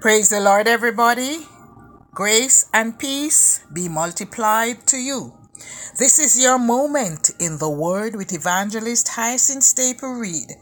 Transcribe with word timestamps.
Praise 0.00 0.30
the 0.30 0.40
Lord, 0.40 0.66
everybody. 0.66 1.46
Grace 2.12 2.70
and 2.72 2.98
peace 2.98 3.62
be 3.70 3.86
multiplied 3.86 4.86
to 4.86 4.96
you. 4.96 5.34
This 5.98 6.18
is 6.18 6.42
your 6.42 6.58
moment 6.58 7.32
in 7.38 7.58
the 7.58 7.68
Word 7.68 8.16
with 8.16 8.32
Evangelist 8.32 9.08
Hyacinth 9.08 9.62
Staple 9.62 10.14
Reed. 10.14 10.52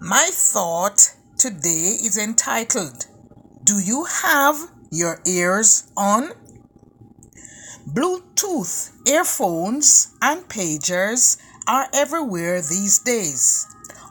My 0.00 0.30
thought 0.32 1.14
today 1.36 1.98
is 2.02 2.16
entitled, 2.16 3.04
Do 3.62 3.78
you 3.78 4.04
have 4.22 4.56
your 4.90 5.20
ears 5.26 5.92
on? 5.94 6.30
Bluetooth 7.86 8.92
earphones 9.06 10.14
and 10.22 10.48
pagers 10.48 11.36
are 11.66 11.88
everywhere 11.92 12.62
these 12.62 12.98
days. 13.00 13.66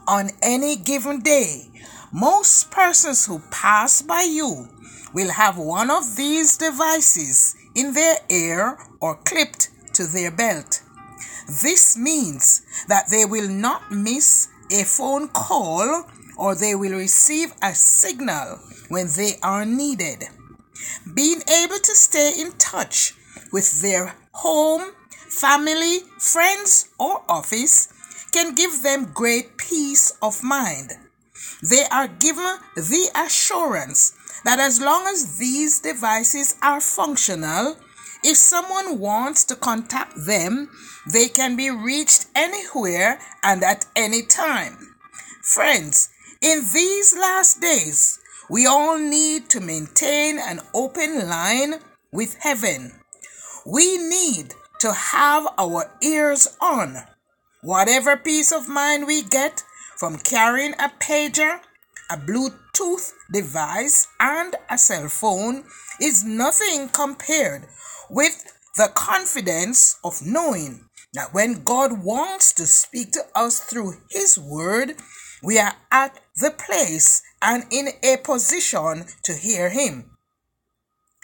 On 0.06 0.30
any 0.40 0.76
given 0.76 1.18
day, 1.18 1.68
most 2.12 2.70
persons 2.70 3.26
who 3.26 3.40
pass 3.50 4.02
by 4.02 4.22
you 4.22 4.68
will 5.12 5.30
have 5.30 5.58
one 5.58 5.90
of 5.90 6.16
these 6.16 6.56
devices 6.56 7.54
in 7.74 7.94
their 7.94 8.16
ear 8.30 8.78
or 9.00 9.16
clipped 9.16 9.68
to 9.94 10.04
their 10.04 10.30
belt. 10.30 10.82
This 11.62 11.96
means 11.96 12.62
that 12.88 13.06
they 13.10 13.24
will 13.24 13.48
not 13.48 13.90
miss 13.90 14.48
a 14.70 14.84
phone 14.84 15.28
call 15.28 16.04
or 16.36 16.54
they 16.54 16.74
will 16.74 16.92
receive 16.92 17.52
a 17.62 17.74
signal 17.74 18.58
when 18.88 19.08
they 19.16 19.34
are 19.42 19.64
needed. 19.64 20.24
Being 21.14 21.42
able 21.62 21.78
to 21.78 21.94
stay 21.94 22.32
in 22.38 22.52
touch 22.52 23.14
with 23.52 23.82
their 23.82 24.14
home, 24.32 24.92
family, 25.28 26.00
friends, 26.18 26.88
or 26.98 27.22
office 27.28 27.88
can 28.30 28.54
give 28.54 28.82
them 28.82 29.10
great 29.12 29.56
peace 29.56 30.12
of 30.22 30.42
mind. 30.42 30.92
They 31.62 31.84
are 31.90 32.08
given 32.08 32.58
the 32.76 33.10
assurance 33.14 34.12
that 34.44 34.60
as 34.60 34.80
long 34.80 35.06
as 35.08 35.38
these 35.38 35.80
devices 35.80 36.56
are 36.62 36.80
functional, 36.80 37.76
if 38.22 38.36
someone 38.36 38.98
wants 38.98 39.44
to 39.44 39.56
contact 39.56 40.14
them, 40.26 40.70
they 41.10 41.28
can 41.28 41.56
be 41.56 41.70
reached 41.70 42.26
anywhere 42.34 43.18
and 43.42 43.62
at 43.64 43.86
any 43.96 44.22
time. 44.22 44.94
Friends, 45.42 46.08
in 46.40 46.62
these 46.72 47.16
last 47.16 47.60
days, 47.60 48.18
we 48.50 48.66
all 48.66 48.98
need 48.98 49.48
to 49.50 49.60
maintain 49.60 50.38
an 50.38 50.60
open 50.74 51.28
line 51.28 51.74
with 52.12 52.36
heaven. 52.40 52.92
We 53.66 53.98
need 53.98 54.54
to 54.80 54.92
have 54.92 55.46
our 55.58 55.90
ears 56.02 56.56
on. 56.60 56.96
Whatever 57.62 58.16
peace 58.16 58.52
of 58.52 58.68
mind 58.68 59.06
we 59.06 59.22
get 59.22 59.64
from 59.98 60.16
carrying 60.18 60.74
a 60.74 60.88
pager, 61.00 61.58
a 62.08 62.16
Bluetooth 62.16 63.12
device, 63.32 64.06
and 64.20 64.54
a 64.70 64.78
cell 64.78 65.08
phone 65.08 65.64
is 66.00 66.24
nothing 66.24 66.88
compared 66.88 67.66
with 68.08 68.44
the 68.76 68.88
confidence 68.94 69.98
of 70.04 70.24
knowing 70.24 70.84
that 71.14 71.34
when 71.34 71.64
God 71.64 72.04
wants 72.04 72.52
to 72.54 72.66
speak 72.66 73.10
to 73.12 73.22
us 73.34 73.58
through 73.58 73.94
His 74.10 74.38
Word, 74.38 74.94
we 75.42 75.58
are 75.58 75.74
at 75.90 76.20
the 76.36 76.52
place 76.52 77.20
and 77.42 77.64
in 77.72 77.88
a 78.04 78.18
position 78.18 79.04
to 79.24 79.32
hear 79.32 79.68
Him. 79.68 80.16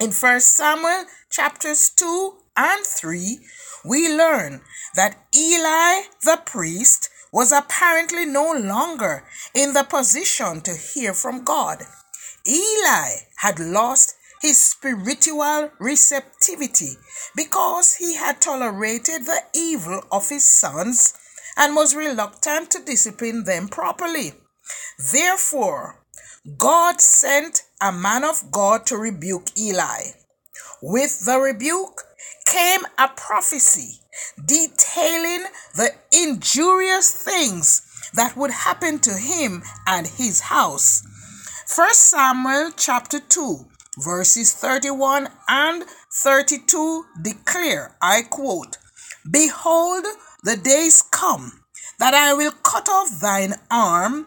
In 0.01 0.11
1 0.11 0.41
Samuel 0.41 1.05
chapters 1.31 1.91
2 1.91 2.33
and 2.57 2.85
3, 2.85 3.39
we 3.85 4.17
learn 4.17 4.63
that 4.97 5.17
Eli 5.37 6.03
the 6.25 6.41
priest 6.45 7.11
was 7.35 7.51
apparently 7.51 8.25
no 8.25 8.53
longer 8.53 9.25
in 9.55 9.73
the 9.73 9.83
position 9.83 10.61
to 10.61 10.73
hear 10.73 11.13
from 11.13 11.43
God. 11.43 11.83
Eli 12.47 13.09
had 13.39 13.59
lost 13.59 14.15
his 14.41 14.57
spiritual 14.57 15.73
receptivity 15.81 16.93
because 17.35 17.97
he 17.97 18.15
had 18.15 18.41
tolerated 18.41 19.27
the 19.27 19.41
evil 19.53 20.01
of 20.13 20.29
his 20.29 20.49
sons 20.49 21.13
and 21.57 21.75
was 21.75 21.97
reluctant 21.97 22.71
to 22.71 22.85
discipline 22.85 23.43
them 23.43 23.67
properly. 23.67 24.35
Therefore, 25.13 26.05
God 26.57 27.01
sent 27.01 27.63
a 27.81 27.91
man 27.91 28.23
of 28.23 28.53
God 28.53 28.87
to 28.87 28.97
rebuke 28.97 29.49
Eli. 29.59 30.03
With 30.81 31.25
the 31.25 31.41
rebuke 31.41 32.03
came 32.47 32.83
a 32.97 33.09
prophecy 33.09 34.04
detailing 34.45 35.47
the 35.75 35.91
injurious 36.13 37.11
things 37.11 37.83
that 38.15 38.37
would 38.37 38.51
happen 38.51 38.99
to 39.01 39.15
him 39.15 39.63
and 39.87 40.07
his 40.07 40.41
house. 40.41 41.03
1 41.75 41.95
Samuel 41.95 42.71
chapter 42.77 43.21
2 43.21 43.67
verses 43.99 44.53
31 44.53 45.29
and 45.49 45.85
32 46.13 47.05
declare, 47.23 47.97
I 48.03 48.23
quote, 48.23 48.79
Behold, 49.31 50.05
the 50.43 50.57
days 50.57 51.03
come 51.03 51.61
that 51.99 52.15
I 52.15 52.35
will 52.35 52.53
cut 52.63 52.89
off 52.89 53.21
thine 53.21 53.55
arm 53.71 54.27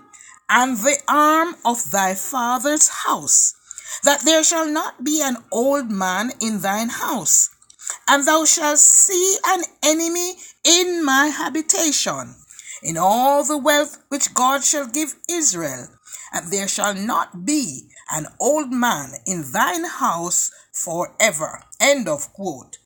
and 0.50 0.78
the 0.78 0.98
arm 1.08 1.56
of 1.66 1.92
thy 1.92 2.16
father's 2.16 2.88
house, 3.06 3.54
that 4.04 4.22
there 4.22 4.44
shall 4.44 4.69
not 4.69 5.04
be 5.04 5.22
an 5.22 5.38
old 5.52 5.92
man 5.92 6.31
in 6.42 6.62
thine 6.62 6.90
house 6.90 7.50
and 8.07 8.25
thou 8.25 8.45
shalt 8.45 8.79
see 8.79 9.38
an 9.45 9.63
enemy 9.84 10.35
in 10.63 11.03
my 11.03 11.28
habitation, 11.28 12.35
in 12.81 12.97
all 12.97 13.44
the 13.44 13.57
wealth 13.57 13.97
which 14.09 14.34
God 14.34 14.63
shall 14.63 14.88
give 14.88 15.16
Israel, 15.29 15.88
and 16.34 16.51
there 16.51 16.68
shall 16.68 16.94
not 16.94 17.45
be 17.45 17.90
an 18.12 18.28
old 18.40 18.72
man 18.72 19.12
in 19.25 19.51
thine 19.51 19.85
house 19.85 20.51
forever. 20.72 21.63
End 21.79 22.07
of 22.07 22.31
quote. 22.34 22.78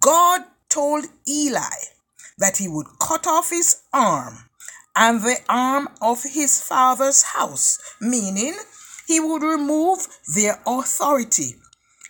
God 0.00 0.42
told 0.68 1.06
Eli 1.28 1.78
that 2.38 2.56
he 2.56 2.68
would 2.68 2.86
cut 2.98 3.26
off 3.26 3.50
his 3.50 3.82
arm 3.92 4.48
and 4.96 5.22
the 5.22 5.38
arm 5.48 5.88
of 6.00 6.22
his 6.22 6.60
father's 6.60 7.22
house, 7.22 7.78
meaning 8.00 8.54
he 9.06 9.20
would 9.20 9.42
remove 9.42 10.06
their 10.34 10.60
authority. 10.66 11.54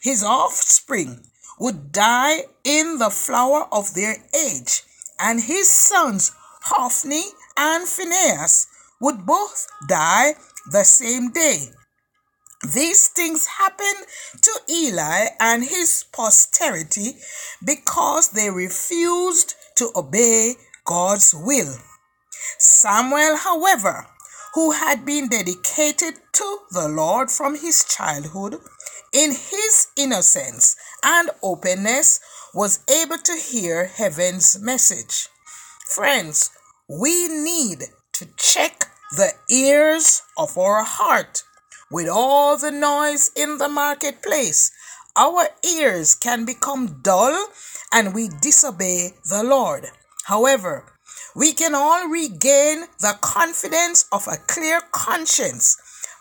His 0.02 0.24
offspring 0.24 1.24
would 1.62 1.92
die 1.92 2.42
in 2.64 2.98
the 2.98 3.08
flower 3.08 3.68
of 3.70 3.94
their 3.94 4.16
age, 4.34 4.82
and 5.20 5.40
his 5.40 5.68
sons 5.68 6.32
Hophni 6.62 7.22
and 7.56 7.86
Phinehas 7.86 8.66
would 9.00 9.24
both 9.24 9.68
die 9.88 10.34
the 10.72 10.82
same 10.82 11.30
day. 11.30 11.68
These 12.74 13.06
things 13.08 13.46
happened 13.46 14.06
to 14.40 14.52
Eli 14.68 15.26
and 15.38 15.62
his 15.62 16.04
posterity 16.12 17.12
because 17.64 18.30
they 18.30 18.50
refused 18.50 19.54
to 19.76 19.90
obey 19.94 20.54
God's 20.84 21.32
will. 21.32 21.76
Samuel, 22.58 23.36
however, 23.36 24.06
who 24.54 24.72
had 24.72 25.04
been 25.06 25.28
dedicated 25.28 26.14
to 26.32 26.58
the 26.70 26.88
Lord 26.88 27.30
from 27.30 27.56
his 27.56 27.84
childhood, 27.84 28.56
in 29.12 29.30
his 29.30 29.88
innocence 29.96 30.76
and 31.02 31.30
openness, 31.42 32.20
was 32.54 32.84
able 32.88 33.18
to 33.18 33.34
hear 33.36 33.86
heaven's 33.86 34.58
message. 34.60 35.28
Friends, 35.86 36.50
we 36.88 37.28
need 37.28 37.84
to 38.12 38.28
check 38.36 38.88
the 39.12 39.32
ears 39.50 40.22
of 40.36 40.56
our 40.58 40.84
heart. 40.84 41.42
With 41.90 42.08
all 42.08 42.56
the 42.56 42.70
noise 42.70 43.30
in 43.36 43.58
the 43.58 43.68
marketplace, 43.68 44.70
our 45.16 45.48
ears 45.62 46.14
can 46.14 46.44
become 46.46 47.00
dull 47.02 47.48
and 47.92 48.14
we 48.14 48.28
disobey 48.40 49.12
the 49.28 49.42
Lord. 49.42 49.88
However, 50.24 50.92
we 51.34 51.52
can 51.52 51.74
all 51.74 52.08
regain 52.08 52.86
the 53.00 53.16
confidence 53.20 54.04
of 54.12 54.26
a 54.28 54.36
clear 54.36 54.80
conscience 54.92 55.76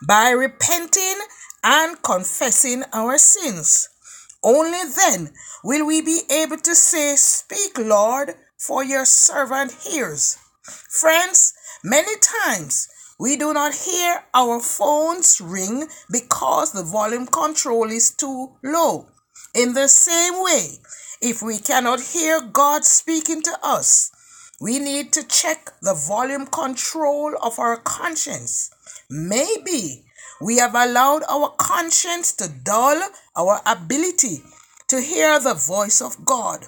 by 0.05 0.31
repenting 0.31 1.19
and 1.63 2.01
confessing 2.01 2.83
our 2.93 3.17
sins. 3.17 3.87
Only 4.43 4.79
then 4.95 5.33
will 5.63 5.85
we 5.85 6.01
be 6.01 6.21
able 6.31 6.57
to 6.57 6.73
say, 6.73 7.15
Speak, 7.15 7.77
Lord, 7.77 8.35
for 8.57 8.83
your 8.83 9.05
servant 9.05 9.71
hears. 9.83 10.37
Friends, 10.63 11.53
many 11.83 12.13
times 12.19 12.87
we 13.19 13.35
do 13.37 13.53
not 13.53 13.75
hear 13.75 14.23
our 14.33 14.59
phones 14.59 15.39
ring 15.39 15.87
because 16.11 16.71
the 16.71 16.83
volume 16.83 17.27
control 17.27 17.91
is 17.91 18.09
too 18.09 18.55
low. 18.63 19.09
In 19.53 19.73
the 19.73 19.87
same 19.87 20.41
way, 20.43 20.79
if 21.21 21.43
we 21.43 21.59
cannot 21.59 22.01
hear 22.01 22.41
God 22.41 22.83
speaking 22.83 23.43
to 23.43 23.55
us, 23.61 24.11
we 24.59 24.79
need 24.79 25.13
to 25.13 25.27
check 25.27 25.71
the 25.81 25.93
volume 25.93 26.47
control 26.47 27.35
of 27.41 27.59
our 27.59 27.77
conscience. 27.77 28.71
Maybe 29.09 30.05
we 30.41 30.57
have 30.57 30.73
allowed 30.73 31.23
our 31.29 31.49
conscience 31.57 32.33
to 32.33 32.49
dull 32.49 33.01
our 33.35 33.61
ability 33.67 34.41
to 34.87 34.99
hear 34.99 35.39
the 35.39 35.53
voice 35.53 36.01
of 36.01 36.25
God. 36.25 36.65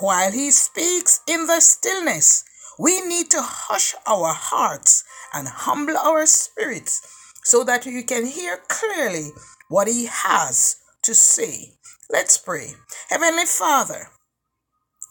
While 0.00 0.30
He 0.30 0.52
speaks 0.52 1.20
in 1.26 1.46
the 1.46 1.60
stillness, 1.60 2.44
we 2.78 3.00
need 3.00 3.30
to 3.30 3.42
hush 3.42 3.94
our 4.06 4.32
hearts 4.32 5.04
and 5.34 5.48
humble 5.48 5.96
our 5.96 6.24
spirits 6.26 7.02
so 7.44 7.64
that 7.64 7.84
you 7.84 8.04
can 8.04 8.26
hear 8.26 8.58
clearly 8.68 9.30
what 9.68 9.88
He 9.88 10.06
has 10.06 10.76
to 11.02 11.14
say. 11.14 11.72
Let's 12.12 12.36
pray. 12.36 12.74
Heavenly 13.08 13.46
Father, 13.46 14.08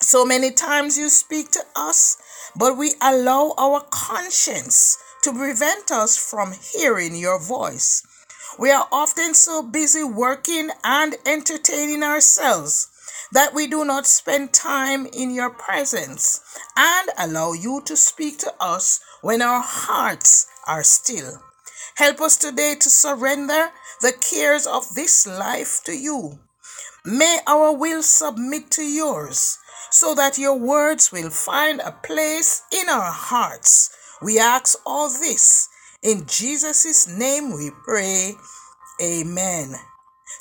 so 0.01 0.23
many 0.23 0.51
times 0.51 0.99
you 0.99 1.09
speak 1.09 1.49
to 1.51 1.63
us, 1.75 2.15
but 2.55 2.77
we 2.77 2.93
allow 3.01 3.55
our 3.57 3.83
conscience 3.89 4.99
to 5.23 5.33
prevent 5.33 5.89
us 5.89 6.15
from 6.15 6.53
hearing 6.53 7.15
your 7.15 7.39
voice. 7.39 8.03
We 8.59 8.69
are 8.69 8.87
often 8.91 9.33
so 9.33 9.63
busy 9.63 10.03
working 10.03 10.69
and 10.83 11.15
entertaining 11.25 12.03
ourselves 12.03 12.87
that 13.31 13.55
we 13.55 13.65
do 13.65 13.83
not 13.83 14.05
spend 14.05 14.53
time 14.53 15.07
in 15.07 15.31
your 15.31 15.49
presence 15.49 16.39
and 16.77 17.09
allow 17.17 17.53
you 17.53 17.81
to 17.85 17.97
speak 17.97 18.37
to 18.39 18.53
us 18.59 18.99
when 19.23 19.41
our 19.41 19.63
hearts 19.65 20.45
are 20.67 20.83
still. 20.83 21.41
Help 21.95 22.21
us 22.21 22.37
today 22.37 22.75
to 22.79 22.91
surrender 22.91 23.69
the 24.01 24.13
cares 24.13 24.67
of 24.67 24.93
this 24.93 25.25
life 25.25 25.81
to 25.85 25.97
you. 25.97 26.37
May 27.05 27.39
our 27.47 27.73
will 27.73 28.03
submit 28.03 28.69
to 28.71 28.83
yours 28.83 29.57
so 29.89 30.13
that 30.15 30.37
your 30.37 30.55
words 30.57 31.11
will 31.11 31.29
find 31.29 31.79
a 31.81 31.91
place 31.91 32.61
in 32.71 32.89
our 32.89 33.11
hearts. 33.11 33.89
We 34.21 34.39
ask 34.39 34.79
all 34.85 35.09
this 35.09 35.67
in 36.03 36.25
Jesus' 36.25 37.07
name 37.07 37.53
we 37.53 37.69
pray. 37.85 38.33
Amen. 39.01 39.75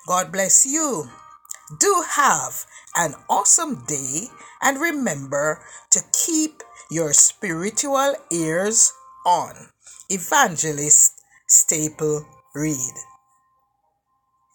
God 0.06 0.32
bless 0.32 0.64
you. 0.64 1.10
Do 1.78 2.04
have 2.08 2.64
an 2.96 3.14
awesome 3.28 3.84
day 3.86 4.28
and 4.62 4.80
remember 4.80 5.62
to 5.90 6.00
keep 6.12 6.62
your 6.90 7.12
spiritual 7.12 8.14
ears 8.32 8.92
on. 9.26 9.68
Evangelist 10.08 11.20
Staple 11.46 12.26
Reed. 12.54 12.94